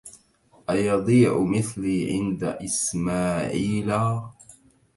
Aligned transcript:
أيضيع 0.69 1.37
مثلي 1.43 2.11
عند 2.11 2.43
اسماعيلا 2.43 4.31